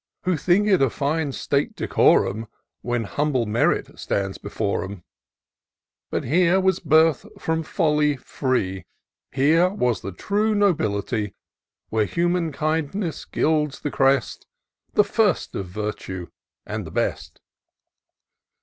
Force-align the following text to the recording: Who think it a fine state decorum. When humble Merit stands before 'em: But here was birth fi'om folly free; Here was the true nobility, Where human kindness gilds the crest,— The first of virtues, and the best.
Who 0.23 0.35
think 0.35 0.67
it 0.67 0.81
a 0.81 0.89
fine 0.89 1.31
state 1.31 1.75
decorum. 1.75 2.47
When 2.81 3.03
humble 3.03 3.45
Merit 3.45 3.99
stands 3.99 4.39
before 4.39 4.83
'em: 4.83 5.03
But 6.09 6.23
here 6.23 6.59
was 6.59 6.79
birth 6.79 7.23
fi'om 7.37 7.63
folly 7.63 8.17
free; 8.17 8.87
Here 9.31 9.69
was 9.69 10.01
the 10.01 10.11
true 10.11 10.55
nobility, 10.55 11.35
Where 11.89 12.05
human 12.05 12.51
kindness 12.51 13.25
gilds 13.25 13.81
the 13.81 13.91
crest,— 13.91 14.47
The 14.95 15.03
first 15.03 15.53
of 15.53 15.67
virtues, 15.67 16.29
and 16.65 16.83
the 16.87 16.89
best. 16.89 17.39